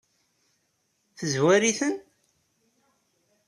[1.17, 1.95] Tezwar-iten?